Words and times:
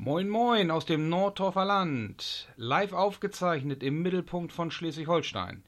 Moin 0.00 0.28
Moin 0.28 0.70
aus 0.70 0.86
dem 0.86 1.08
Nordorfer 1.08 1.64
Land, 1.64 2.46
live 2.54 2.92
aufgezeichnet 2.92 3.82
im 3.82 4.00
Mittelpunkt 4.00 4.52
von 4.52 4.70
Schleswig-Holstein. 4.70 5.64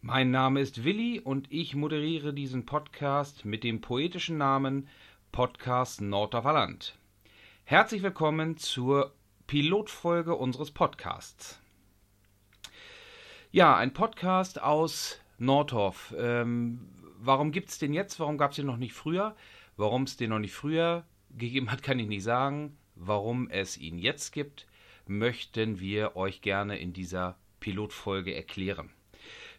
Mein 0.00 0.32
Name 0.32 0.60
ist 0.60 0.82
Willi 0.82 1.20
und 1.20 1.46
ich 1.52 1.76
moderiere 1.76 2.34
diesen 2.34 2.66
Podcast 2.66 3.44
mit 3.44 3.62
dem 3.62 3.80
poetischen 3.80 4.36
Namen 4.36 4.88
Podcast 5.30 6.00
Nordorfer 6.00 6.54
Land. 6.54 6.98
Herzlich 7.62 8.02
willkommen 8.02 8.56
zur 8.56 9.12
Pilotfolge 9.46 10.34
unseres 10.34 10.72
Podcasts. 10.72 11.60
Ja, 13.52 13.76
ein 13.76 13.92
Podcast 13.92 14.60
aus 14.60 15.20
Nordhof. 15.38 16.12
Ähm, 16.18 16.88
warum 17.20 17.52
gibt 17.52 17.68
es 17.68 17.78
den 17.78 17.94
jetzt? 17.94 18.18
Warum 18.18 18.38
gab 18.38 18.50
es 18.50 18.56
den 18.56 18.66
noch 18.66 18.76
nicht 18.76 18.92
früher? 18.92 19.36
Warum 19.76 20.02
es 20.02 20.16
den 20.16 20.30
noch 20.30 20.40
nicht 20.40 20.52
früher 20.52 21.04
gegeben 21.30 21.70
hat, 21.70 21.82
kann 21.84 22.00
ich 22.00 22.08
nicht 22.08 22.24
sagen. 22.24 22.76
Warum 23.04 23.50
es 23.50 23.78
ihn 23.78 23.98
jetzt 23.98 24.30
gibt, 24.30 24.68
möchten 25.08 25.80
wir 25.80 26.14
euch 26.14 26.40
gerne 26.40 26.78
in 26.78 26.92
dieser 26.92 27.36
Pilotfolge 27.58 28.32
erklären. 28.32 28.90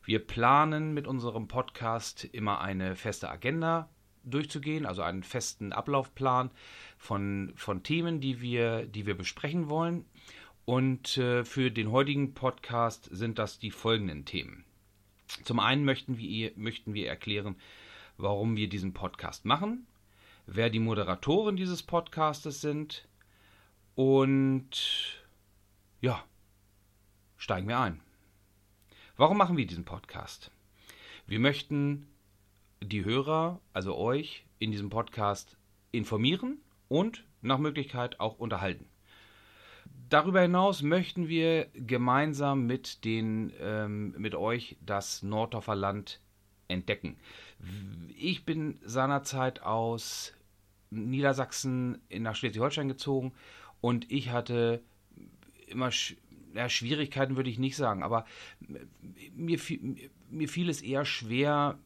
Wir 0.05 0.25
planen 0.25 0.93
mit 0.93 1.07
unserem 1.07 1.49
Podcast 1.49 2.23
immer 2.23 2.61
eine 2.61 2.95
feste 2.95 3.29
Agenda 3.29 3.89
durchzugehen, 4.23 4.85
also 4.85 5.01
einen 5.01 5.23
festen 5.23 5.73
Ablaufplan 5.73 6.51
von, 6.97 7.51
von 7.57 7.83
Themen, 7.83 8.21
die 8.21 8.39
wir, 8.39 8.85
die 8.85 9.05
wir 9.05 9.17
besprechen 9.17 9.67
wollen. 9.67 10.05
Und 10.63 11.17
äh, 11.17 11.43
für 11.43 11.69
den 11.69 11.91
heutigen 11.91 12.33
Podcast 12.33 13.09
sind 13.11 13.39
das 13.39 13.59
die 13.59 13.71
folgenden 13.71 14.23
Themen. 14.23 14.63
Zum 15.43 15.59
einen 15.59 15.83
möchten 15.83 16.17
wir, 16.17 16.53
möchten 16.55 16.93
wir 16.93 17.09
erklären, 17.09 17.57
warum 18.15 18.55
wir 18.55 18.69
diesen 18.69 18.93
Podcast 18.93 19.43
machen, 19.43 19.85
wer 20.45 20.69
die 20.69 20.79
Moderatoren 20.79 21.57
dieses 21.57 21.83
Podcastes 21.83 22.61
sind 22.61 23.05
und 23.95 25.23
ja, 26.01 26.23
steigen 27.37 27.67
wir 27.67 27.79
ein. 27.79 28.01
Warum 29.15 29.37
machen 29.37 29.57
wir 29.57 29.67
diesen 29.67 29.85
Podcast? 29.85 30.51
Wir 31.27 31.39
möchten 31.39 32.07
die 32.81 33.05
Hörer, 33.05 33.61
also 33.71 33.95
euch, 33.95 34.45
in 34.59 34.71
diesem 34.71 34.89
Podcast 34.89 35.57
informieren 35.91 36.57
und 36.89 37.23
nach 37.41 37.59
Möglichkeit 37.59 38.19
auch 38.19 38.39
unterhalten. 38.39 38.87
Darüber 40.09 40.41
hinaus 40.41 40.81
möchten 40.81 41.27
wir 41.27 41.67
gemeinsam 41.73 42.65
mit, 42.65 43.05
den, 43.05 43.53
ähm, 43.59 44.15
mit 44.17 44.35
euch 44.35 44.77
das 44.81 45.23
Nordorfer 45.23 45.75
Land 45.75 46.19
entdecken. 46.67 47.17
Ich 48.17 48.45
bin 48.45 48.79
seinerzeit 48.83 49.61
aus 49.61 50.33
Niedersachsen 50.89 52.01
nach 52.09 52.35
Schleswig-Holstein 52.35 52.87
gezogen 52.87 53.33
und 53.83 54.09
ich 54.09 54.29
hatte 54.29 54.81
immer 55.67 55.89
ja, 56.53 56.69
Schwierigkeiten, 56.69 57.35
würde 57.35 57.49
ich 57.49 57.59
nicht 57.59 57.75
sagen, 57.75 58.01
aber 58.01 58.25
mir, 59.35 59.59
mir 60.29 60.47
fiel 60.47 60.69
es 60.69 60.81
eher 60.81 61.03
schwer, 61.03 61.77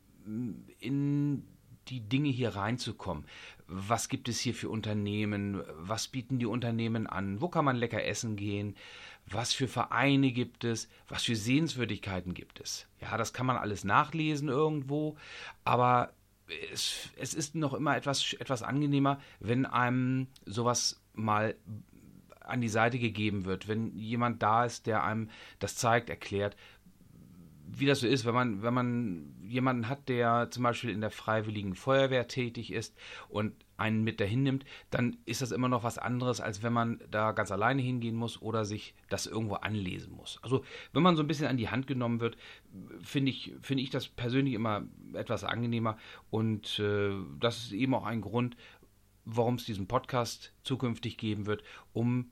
in 0.78 1.44
die 1.88 2.02
Dinge 2.02 2.30
hier 2.30 2.50
reinzukommen. 2.50 3.25
Was 3.66 4.09
gibt 4.09 4.30
es 4.30 4.40
hier 4.40 4.53
für 4.53 4.70
Unternehmen? 4.70 5.64
Was 5.80 6.08
bieten 6.08 6.38
die 6.38 6.45
Unternehmen 6.45 7.08
an? 7.08 7.42
Wo 7.42 7.50
kann 7.50 7.66
man 7.66 7.78
lecker 7.78 8.03
essen 8.03 8.36
gehen? 8.36 8.75
Was 9.25 9.53
für 9.53 9.68
Vereine 9.68 10.31
gibt 10.31 10.66
es? 10.66 10.90
Was 11.08 11.23
für 11.23 11.36
Sehenswürdigkeiten 11.36 12.36
gibt 12.36 12.59
es? 12.59 12.86
Ja, 13.02 13.18
das 13.18 13.34
kann 13.34 13.48
man 13.48 13.58
alles 13.58 13.84
nachlesen 13.84 14.50
irgendwo, 14.50 15.18
aber 15.64 16.14
es, 16.72 17.09
es 17.18 17.34
ist 17.34 17.56
noch 17.56 17.73
immer 17.73 17.98
etwas, 17.98 18.34
etwas 18.34 18.62
angenehmer, 18.62 19.20
wenn 19.40 19.66
einem 19.66 20.28
sowas 20.45 21.02
mal 21.18 21.56
an 22.50 22.62
die 22.62 22.70
Seite 22.70 23.00
gegeben 23.00 23.45
wird, 23.45 23.67
wenn 23.67 23.98
jemand 23.98 24.42
da 24.42 24.66
ist, 24.66 24.88
der 24.88 25.03
einem 25.03 25.30
das 25.59 25.76
zeigt, 25.76 26.09
erklärt, 26.09 26.56
wie 27.70 27.86
das 27.86 28.00
so 28.00 28.08
ist, 28.08 28.26
wenn 28.26 28.34
man, 28.34 28.62
wenn 28.62 28.73
man 28.73 29.36
jemanden 29.44 29.90
hat, 29.90 30.09
der 30.09 30.50
zum 30.52 30.63
Beispiel 30.63 30.90
in 30.90 31.02
der 31.02 31.12
Freiwilligen 31.12 31.75
Feuerwehr 31.75 32.28
tätig 32.28 32.72
ist 32.72 32.96
und 33.30 33.53
einen 33.75 34.03
mit 34.03 34.19
dahin 34.19 34.44
nimmt, 34.44 34.66
dann 34.90 35.18
ist 35.25 35.41
das 35.41 35.52
immer 35.52 35.68
noch 35.68 35.84
was 35.84 35.97
anderes, 35.97 36.41
als 36.41 36.63
wenn 36.63 36.74
man 36.74 37.00
da 37.12 37.31
ganz 37.31 37.52
alleine 37.52 37.81
hingehen 37.81 38.16
muss 38.16 38.41
oder 38.41 38.66
sich 38.66 38.96
das 39.09 39.28
irgendwo 39.28 39.56
anlesen 39.56 40.13
muss. 40.16 40.40
Also 40.41 40.63
wenn 40.94 41.03
man 41.03 41.16
so 41.16 41.24
ein 41.24 41.28
bisschen 41.28 41.47
an 41.47 41.57
die 41.57 41.69
Hand 41.69 41.88
genommen 41.88 42.19
wird, 42.19 42.38
finde 43.02 43.31
ich, 43.31 43.53
finde 43.62 43.84
ich 43.84 43.90
das 43.90 44.07
persönlich 44.07 44.53
immer 44.53 44.84
etwas 45.13 45.44
angenehmer 45.44 45.97
und 46.30 46.80
äh, 46.80 47.12
das 47.40 47.66
ist 47.66 47.72
eben 47.74 47.94
auch 47.94 48.06
ein 48.06 48.22
Grund, 48.22 48.56
warum 49.25 49.56
es 49.56 49.66
diesen 49.66 49.88
Podcast 49.88 50.53
zukünftig 50.63 51.18
geben 51.18 51.46
wird, 51.46 51.63
um 51.91 52.31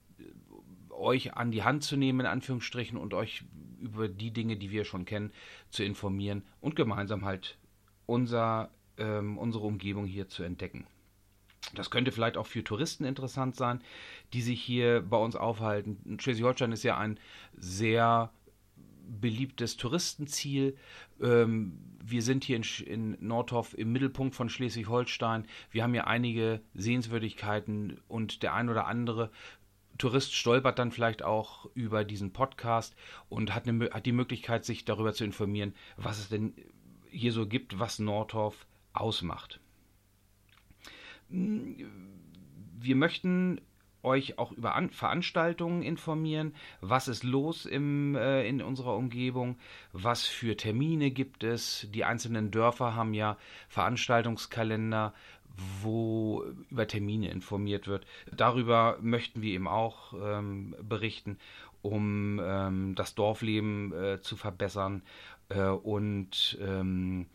euch 0.97 1.35
an 1.35 1.51
die 1.51 1.63
Hand 1.63 1.83
zu 1.83 1.97
nehmen, 1.97 2.22
in 2.22 2.25
Anführungsstrichen, 2.25 2.97
und 2.97 3.13
euch 3.13 3.44
über 3.79 4.07
die 4.07 4.31
Dinge, 4.31 4.57
die 4.57 4.72
wir 4.72 4.85
schon 4.85 5.06
kennen, 5.06 5.31
zu 5.69 5.83
informieren 5.83 6.44
und 6.61 6.75
gemeinsam 6.75 7.25
halt 7.25 7.57
unser, 8.06 8.69
ähm, 8.97 9.38
unsere 9.38 9.66
Umgebung 9.66 10.06
hier 10.06 10.28
zu 10.28 10.44
entdecken. 10.44 10.85
Das 11.73 11.89
könnte 11.89 12.11
vielleicht 12.11 12.38
auch 12.38 12.45
für 12.45 12.63
Touristen 12.63 13.06
interessant 13.06 13.56
sein, 13.56 13.81
die 14.33 14.41
sich 14.41 14.61
hier 14.61 15.01
bei 15.01 15.17
uns 15.17 15.35
aufhalten. 15.35 16.17
Schleswig-Holstein 16.19 16.72
ist 16.72 16.83
ja 16.83 16.97
ein 16.97 17.19
sehr 17.57 18.31
beliebtes 19.07 19.77
Touristenziel. 19.77 20.77
Ähm, 21.22 21.79
wir 22.03 22.22
sind 22.22 22.44
hier 22.44 22.57
in, 22.57 22.63
in 22.85 23.27
Nordhof 23.27 23.77
im 23.77 23.91
Mittelpunkt 23.91 24.35
von 24.35 24.50
Schleswig-Holstein. 24.50 25.45
Wir 25.72 25.83
haben 25.83 25.94
hier 25.94 26.07
einige 26.07 26.62
Sehenswürdigkeiten 26.73 28.00
und 28.07 28.44
der 28.44 28.53
ein 28.53 28.69
oder 28.69 28.85
andere 28.85 29.31
Tourist 29.97 30.33
stolpert 30.33 30.79
dann 30.79 30.91
vielleicht 30.91 31.23
auch 31.23 31.69
über 31.73 32.03
diesen 32.03 32.33
Podcast 32.33 32.95
und 33.29 33.53
hat, 33.53 33.67
eine, 33.67 33.89
hat 33.91 34.06
die 34.06 34.11
Möglichkeit, 34.11 34.66
sich 34.66 34.85
darüber 34.85 35.13
zu 35.13 35.23
informieren, 35.23 35.73
was 35.97 36.19
es 36.19 36.29
denn 36.29 36.53
hier 37.09 37.31
so 37.31 37.47
gibt, 37.47 37.79
was 37.79 38.00
Nordhof 38.00 38.66
ausmacht. 38.94 39.59
Wir 41.29 42.95
möchten 42.95 43.61
euch 44.06 44.38
auch 44.38 44.51
über 44.51 44.75
An 44.75 44.91
Veranstaltungen 44.91 45.81
informieren, 45.81 46.53
was 46.79 47.07
ist 47.07 47.23
los 47.23 47.66
im, 47.66 48.16
äh, 48.16 48.47
in 48.47 48.62
unserer 48.62 48.95
Umgebung, 48.95 49.57
was 49.91 50.25
für 50.25 50.56
Termine 50.56 51.12
gibt 51.12 51.44
es. 51.44 51.88
Die 51.91 52.06
einzelnen 52.06 52.51
Dörfer 52.51 52.95
haben 52.95 53.13
ja 53.13 53.38
Veranstaltungskalender, 53.67 55.13
wo 55.82 56.44
über 56.70 56.88
Termine 56.88 57.30
informiert 57.32 57.88
wird. 57.88 58.06
Darüber 58.36 58.98
möchten 59.02 59.42
wir 59.42 59.54
eben 59.54 59.68
auch 59.68 60.14
ähm, 60.14 60.76
berichten, 60.82 61.38
um 61.82 62.42
ähm, 62.44 62.96
das 62.96 63.16
Dorfleben 63.16 63.94
äh, 63.94 64.22
zu 64.22 64.36
verbessern 64.36 65.04
äh, 65.50 65.68
und 65.68 66.58
ähm, 66.62 67.28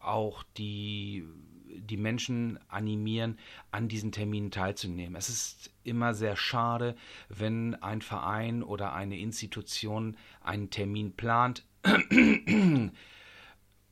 auch 0.00 0.44
die, 0.56 1.24
die 1.66 1.96
Menschen 1.96 2.58
animieren, 2.68 3.38
an 3.70 3.88
diesen 3.88 4.12
Terminen 4.12 4.50
teilzunehmen. 4.50 5.16
Es 5.16 5.28
ist 5.28 5.72
immer 5.84 6.14
sehr 6.14 6.36
schade, 6.36 6.94
wenn 7.28 7.74
ein 7.76 8.02
Verein 8.02 8.62
oder 8.62 8.92
eine 8.92 9.18
Institution 9.18 10.16
einen 10.40 10.70
Termin 10.70 11.12
plant 11.12 11.64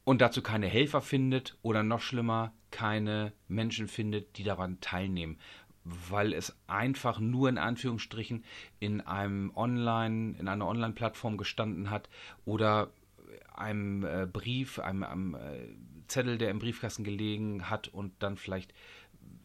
und 0.06 0.20
dazu 0.20 0.40
keine 0.40 0.68
Helfer 0.68 1.02
findet 1.02 1.58
oder 1.62 1.82
noch 1.82 2.00
schlimmer, 2.00 2.54
keine 2.70 3.32
Menschen 3.48 3.88
findet, 3.88 4.38
die 4.38 4.44
daran 4.44 4.80
teilnehmen, 4.80 5.36
weil 5.82 6.32
es 6.32 6.56
einfach 6.68 7.18
nur 7.18 7.48
in 7.48 7.58
Anführungsstrichen 7.58 8.44
in 8.78 9.00
einem 9.00 9.50
Online, 9.56 10.36
in 10.38 10.46
einer 10.46 10.68
Online-Plattform 10.68 11.36
gestanden 11.36 11.90
hat 11.90 12.08
oder 12.44 12.92
einem 13.52 14.04
äh, 14.04 14.28
Brief, 14.32 14.78
einem, 14.78 15.02
einem 15.02 15.34
äh, 15.34 15.74
Zettel, 16.06 16.38
der 16.38 16.50
im 16.50 16.60
Briefkasten 16.60 17.02
gelegen 17.02 17.68
hat 17.68 17.88
und 17.88 18.12
dann 18.20 18.36
vielleicht 18.36 18.72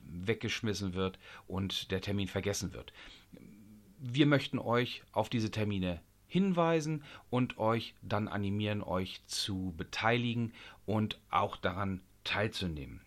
weggeschmissen 0.04 0.94
wird 0.94 1.18
und 1.48 1.90
der 1.90 2.02
Termin 2.02 2.28
vergessen 2.28 2.72
wird. 2.72 2.94
Wir 3.98 4.28
möchten 4.28 4.60
euch 4.60 5.02
auf 5.12 5.28
diese 5.28 5.50
Termine 5.50 6.02
hinweisen 6.32 7.04
und 7.30 7.58
euch 7.58 7.94
dann 8.02 8.30
animieren, 8.30 8.82
euch 8.82 9.22
zu 9.26 9.74
beteiligen 9.76 10.54
und 10.86 11.20
auch 11.30 11.58
daran 11.58 12.00
teilzunehmen. 12.24 13.02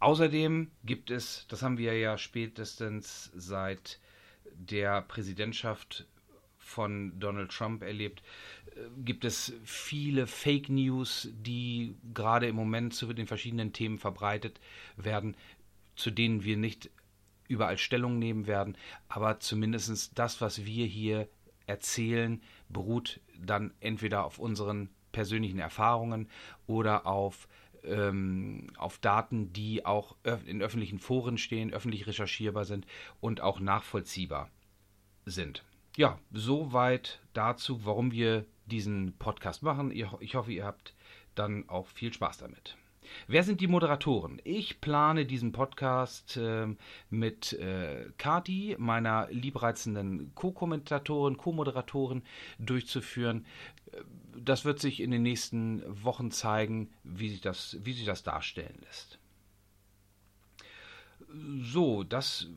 Außerdem 0.00 0.70
gibt 0.82 1.10
es, 1.10 1.46
das 1.48 1.60
haben 1.62 1.76
wir 1.76 1.98
ja 1.98 2.16
spätestens 2.16 3.30
seit 3.34 4.00
der 4.54 5.02
Präsidentschaft 5.02 6.06
von 6.56 7.20
Donald 7.20 7.50
Trump 7.50 7.82
erlebt, 7.82 8.22
äh, 8.76 8.80
gibt 9.04 9.26
es 9.26 9.52
viele 9.62 10.26
Fake 10.26 10.70
News, 10.70 11.28
die 11.32 11.96
gerade 12.14 12.46
im 12.46 12.56
Moment 12.56 12.94
zu 12.94 13.12
den 13.12 13.26
verschiedenen 13.26 13.74
Themen 13.74 13.98
verbreitet 13.98 14.58
werden, 14.96 15.36
zu 15.96 16.10
denen 16.10 16.44
wir 16.44 16.56
nicht 16.56 16.88
überall 17.46 17.76
Stellung 17.76 18.18
nehmen 18.18 18.46
werden, 18.46 18.78
aber 19.08 19.38
zumindest 19.38 20.18
das, 20.18 20.40
was 20.40 20.64
wir 20.64 20.86
hier 20.86 21.28
erzählen, 21.66 22.42
beruht 22.68 23.20
dann 23.38 23.72
entweder 23.80 24.24
auf 24.24 24.38
unseren 24.38 24.88
persönlichen 25.12 25.58
Erfahrungen 25.58 26.28
oder 26.66 27.06
auf 27.06 27.48
ähm, 27.84 28.68
auf 28.76 28.98
Daten, 28.98 29.52
die 29.52 29.84
auch 29.84 30.16
in 30.46 30.62
öffentlichen 30.62 30.98
Foren 30.98 31.36
stehen, 31.36 31.72
öffentlich 31.72 32.06
recherchierbar 32.06 32.64
sind 32.64 32.86
und 33.20 33.40
auch 33.40 33.58
nachvollziehbar 33.58 34.50
sind. 35.24 35.64
Ja, 35.96 36.18
soweit 36.30 37.20
dazu, 37.32 37.84
warum 37.84 38.12
wir 38.12 38.46
diesen 38.66 39.16
Podcast 39.18 39.62
machen. 39.62 39.90
Ich 39.90 40.34
hoffe, 40.34 40.52
ihr 40.52 40.64
habt 40.64 40.94
dann 41.34 41.68
auch 41.68 41.86
viel 41.86 42.12
Spaß 42.12 42.38
damit. 42.38 42.76
Wer 43.26 43.42
sind 43.42 43.60
die 43.60 43.66
Moderatoren? 43.66 44.40
Ich 44.44 44.80
plane 44.80 45.26
diesen 45.26 45.52
Podcast 45.52 46.36
äh, 46.36 46.68
mit 47.10 47.52
äh, 47.54 48.10
Kati, 48.18 48.76
meiner 48.78 49.28
liebreizenden 49.30 50.34
Co-Kommentatorin, 50.34 51.36
Co-Moderatorin, 51.36 52.22
durchzuführen. 52.58 53.46
Das 54.36 54.64
wird 54.64 54.80
sich 54.80 55.00
in 55.00 55.10
den 55.10 55.22
nächsten 55.22 55.82
Wochen 56.04 56.30
zeigen, 56.30 56.90
wie 57.04 57.28
sich 57.28 57.40
das, 57.40 57.76
wie 57.82 57.92
sich 57.92 58.04
das 58.04 58.22
darstellen 58.22 58.78
lässt. 58.84 59.18
So, 61.60 62.02
das 62.02 62.48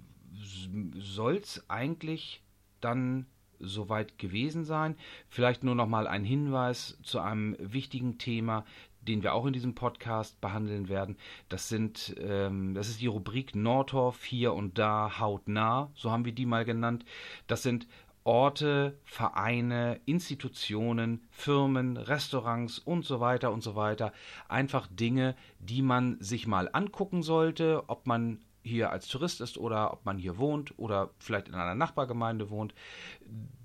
soll 0.97 1.38
es 1.38 1.69
eigentlich 1.69 2.42
dann 2.81 3.25
soweit 3.59 4.18
gewesen 4.18 4.65
sein. 4.65 4.95
Vielleicht 5.30 5.63
nur 5.63 5.75
noch 5.75 5.88
mal 5.88 6.07
ein 6.07 6.25
Hinweis 6.25 6.97
zu 7.03 7.19
einem 7.19 7.56
wichtigen 7.59 8.18
Thema, 8.18 8.65
den 9.07 9.24
wir 9.24 9.34
auch 9.34 9.46
in 9.46 9.54
diesem 9.54 9.75
Podcast 9.75 10.40
behandeln 10.42 10.90
werden. 10.90 11.18
Das 11.50 11.69
sind, 11.69 12.16
ähm, 12.19 12.74
das 12.74 12.90
ist 12.90 13.02
die 13.02 13.07
Rubrik 13.07 13.56
Nordorf 13.56 14.24
hier 14.24 14.54
und 14.54 14.78
da 14.78 15.19
hautnah, 15.19 15.92
so 15.96 16.12
haben 16.12 16.25
wir 16.25 16.34
die 16.34 16.46
mal 16.46 16.66
genannt. 16.66 17.06
Das 17.48 17.63
sind 17.63 17.88
Orte, 18.25 18.98
Vereine, 19.04 20.02
Institutionen, 20.06 21.22
Firmen, 21.30 21.96
Restaurants 21.96 22.80
und 22.80 23.06
so 23.06 23.19
weiter 23.19 23.52
und 23.52 23.62
so 23.62 23.75
weiter. 23.75 24.13
Einfach 24.50 24.88
Dinge, 24.88 25.36
die 25.60 25.84
man 25.84 26.19
sich 26.19 26.48
mal 26.48 26.68
angucken 26.74 27.22
sollte, 27.22 27.84
ob 27.86 28.07
man 28.07 28.40
hier 28.63 28.90
als 28.90 29.07
Tourist 29.07 29.42
ist 29.42 29.60
oder 29.60 29.94
ob 29.94 30.06
man 30.06 30.18
hier 30.18 30.40
wohnt 30.40 30.74
oder 30.80 31.12
vielleicht 31.19 31.50
in 31.50 31.54
einer 31.54 31.75
Nachbargemeinde 31.75 32.50
wohnt. 32.50 32.74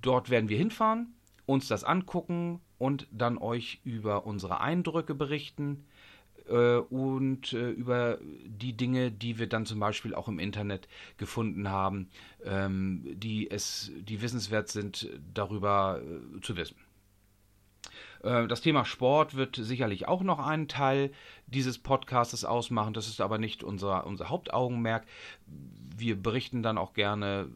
Dort 0.03 0.29
werden 0.29 0.51
wir 0.51 0.59
hinfahren, 0.59 1.15
uns 1.47 1.67
das 1.67 1.83
angucken 1.83 2.61
und 2.81 3.07
dann 3.13 3.37
euch 3.37 3.79
über 3.85 4.25
unsere 4.25 4.61
Eindrücke 4.63 5.15
berichten 5.15 5.85
äh, 6.49 6.77
und 6.77 7.53
äh, 7.53 7.69
über 7.71 8.19
die 8.23 8.73
Dinge, 8.73 9.13
die 9.13 9.39
wir 9.39 9.49
dann 9.49 9.67
zum 9.67 9.79
Beispiel 9.79 10.15
auch 10.15 10.29
im 10.29 10.39
Internet 10.39 10.89
gefunden 11.19 11.69
haben, 11.69 12.09
ähm, 12.43 13.05
die 13.05 13.51
es, 13.51 13.93
die 13.95 14.23
wissenswert 14.23 14.71
sind, 14.71 15.11
darüber 15.35 16.01
äh, 16.01 16.41
zu 16.41 16.57
wissen. 16.57 16.77
Äh, 18.23 18.49
das 18.49 18.63
Thema 18.63 18.87
Sport 18.87 19.37
wird 19.37 19.57
sicherlich 19.57 20.09
auch 20.09 20.23
noch 20.23 20.39
einen 20.39 20.67
Teil 20.67 21.13
dieses 21.47 21.77
Podcasts 21.77 22.47
ausmachen. 22.47 22.95
Das 22.95 23.09
ist 23.09 23.21
aber 23.21 23.37
nicht 23.37 23.63
unser, 23.63 24.07
unser 24.07 24.31
Hauptaugenmerk. 24.31 25.05
Wir 25.97 26.21
berichten 26.21 26.63
dann 26.63 26.79
auch 26.79 26.95
gerne, 26.95 27.49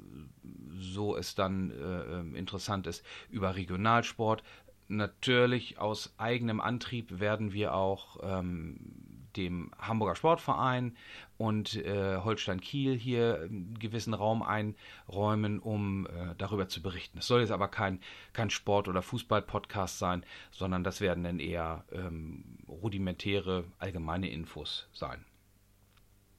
so 0.79 1.17
es 1.17 1.35
dann 1.35 1.71
äh, 1.71 2.21
ähm, 2.21 2.35
interessant 2.35 2.87
ist, 2.87 3.05
über 3.31 3.56
Regionalsport. 3.56 4.43
Natürlich 4.89 5.79
aus 5.79 6.15
eigenem 6.19 6.61
Antrieb 6.61 7.19
werden 7.19 7.53
wir 7.53 7.75
auch 7.75 8.19
ähm, 8.23 9.25
dem 9.37 9.71
Hamburger 9.79 10.15
Sportverein 10.15 10.97
und 11.37 11.77
äh, 11.77 12.19
Holstein 12.19 12.61
Kiel 12.61 12.97
hier 12.97 13.41
einen 13.43 13.79
gewissen 13.79 14.15
Raum 14.15 14.43
einräumen, 14.43 15.59
um 15.59 16.07
äh, 16.07 16.35
darüber 16.39 16.69
zu 16.69 16.83
berichten. 16.83 17.19
Es 17.19 17.27
soll 17.27 17.41
jetzt 17.41 17.51
aber 17.51 17.69
kein, 17.69 18.01
kein 18.33 18.51
Sport- 18.51 18.89
oder 18.89 19.03
Fußball-Podcast 19.03 19.99
sein, 19.99 20.25
sondern 20.51 20.85
das 20.85 21.01
werden 21.01 21.25
dann 21.25 21.39
eher 21.39 21.85
ähm, 21.93 22.59
rudimentäre 22.69 23.65
allgemeine 23.79 24.29
Infos 24.31 24.89
sein. 24.93 25.25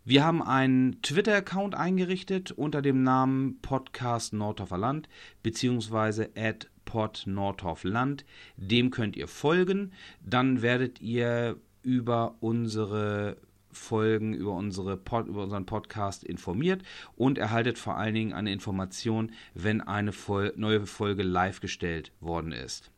Wir 0.07 0.23
haben 0.23 0.43
einen 0.43 1.01
Twitter-Account 1.01 1.73
eingerichtet 1.73 2.51
unter 2.51 2.83
dem 2.83 3.01
Namen 3.01 3.59
Podcast 3.61 4.33
Nordhoffer 4.33 4.77
Land 4.77 5.09
beziehungsweise 5.41 6.29
at 6.35 6.69
pod 6.85 7.23
Nordhoff 7.25 7.83
Land. 7.83 8.25
Dem 8.57 8.91
könnt 8.91 9.15
ihr 9.17 9.27
folgen. 9.27 9.91
Dann 10.21 10.61
werdet 10.61 11.01
ihr 11.01 11.57
über 11.83 12.35
unsere 12.39 13.37
Folgen, 13.71 14.33
über, 14.33 14.53
unsere 14.53 14.97
Pod, 14.97 15.27
über 15.27 15.43
unseren 15.43 15.65
Podcast 15.65 16.23
informiert 16.23 16.81
und 17.15 17.37
erhaltet 17.37 17.77
vor 17.77 17.97
allen 17.97 18.15
Dingen 18.15 18.33
eine 18.33 18.51
Information, 18.51 19.31
wenn 19.53 19.81
eine 19.81 20.13
Vol 20.13 20.53
neue 20.55 20.85
Folge 20.85 21.23
live 21.23 21.59
gestellt 21.59 22.11
worden 22.21 22.51
ist. 22.51 22.91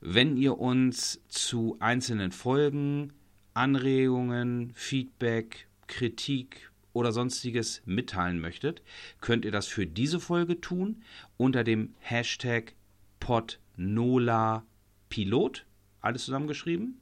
Wenn 0.00 0.36
ihr 0.36 0.58
uns 0.58 1.20
zu 1.28 1.76
einzelnen 1.80 2.32
Folgen 2.32 3.12
Anregungen, 3.54 4.70
Feedback, 4.74 5.66
Kritik 5.88 6.70
oder 6.92 7.12
sonstiges 7.12 7.82
mitteilen 7.84 8.40
möchtet, 8.40 8.82
könnt 9.20 9.44
ihr 9.44 9.50
das 9.50 9.66
für 9.66 9.86
diese 9.86 10.20
Folge 10.20 10.60
tun 10.60 11.02
unter 11.36 11.64
dem 11.64 11.94
Hashtag 11.98 12.74
PodNolaPilot, 13.20 15.66
alles 16.00 16.24
zusammengeschrieben. 16.24 17.00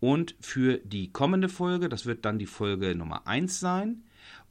Und 0.00 0.34
für 0.40 0.78
die 0.78 1.10
kommende 1.10 1.48
Folge, 1.48 1.88
das 1.88 2.06
wird 2.06 2.24
dann 2.24 2.38
die 2.38 2.46
Folge 2.46 2.94
Nummer 2.94 3.26
1 3.26 3.60
sein, 3.60 4.04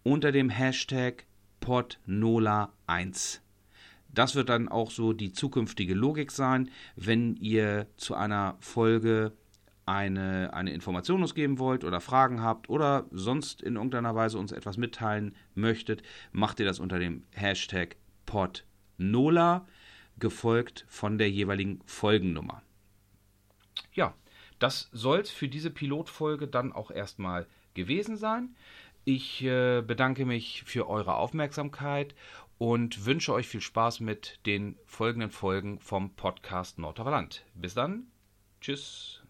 unter 0.03 0.31
dem 0.31 0.49
Hashtag 0.49 1.25
PodNola1. 1.61 3.39
Das 4.09 4.35
wird 4.35 4.49
dann 4.49 4.69
auch 4.69 4.91
so 4.91 5.13
die 5.13 5.33
zukünftige 5.33 5.93
Logik 5.93 6.31
sein, 6.31 6.69
wenn 6.95 7.35
ihr 7.35 7.87
zu 7.97 8.15
einer 8.15 8.55
Folge 8.59 9.33
eine, 9.85 10.51
eine 10.53 10.71
Information 10.71 11.21
uns 11.21 11.35
geben 11.35 11.59
wollt 11.59 11.83
oder 11.83 12.01
Fragen 12.01 12.41
habt 12.41 12.69
oder 12.69 13.05
sonst 13.11 13.61
in 13.61 13.75
irgendeiner 13.75 14.15
Weise 14.15 14.39
uns 14.39 14.51
etwas 14.51 14.77
mitteilen 14.77 15.35
möchtet, 15.53 16.01
macht 16.31 16.59
ihr 16.59 16.65
das 16.65 16.79
unter 16.79 16.97
dem 16.97 17.23
Hashtag 17.31 17.97
PodNola, 18.25 19.67
gefolgt 20.19 20.85
von 20.87 21.17
der 21.17 21.29
jeweiligen 21.29 21.81
Folgennummer. 21.85 22.61
Ja, 23.93 24.13
das 24.59 24.89
soll 24.91 25.19
es 25.19 25.31
für 25.31 25.47
diese 25.47 25.69
Pilotfolge 25.69 26.47
dann 26.47 26.73
auch 26.73 26.91
erstmal 26.91 27.47
gewesen 27.73 28.17
sein. 28.17 28.55
Ich 29.03 29.43
äh, 29.43 29.81
bedanke 29.81 30.25
mich 30.25 30.63
für 30.63 30.89
eure 30.89 31.15
Aufmerksamkeit 31.15 32.15
und 32.57 33.05
wünsche 33.05 33.33
euch 33.33 33.47
viel 33.47 33.61
Spaß 33.61 33.99
mit 33.99 34.39
den 34.45 34.77
folgenden 34.85 35.29
Folgen 35.29 35.79
vom 35.79 36.15
Podcast 36.15 36.79
Nordhauerland. 36.79 37.45
Bis 37.53 37.73
dann. 37.73 38.07
Tschüss. 38.61 39.21